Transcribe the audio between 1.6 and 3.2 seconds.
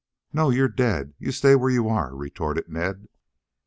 you are," retorted Ned.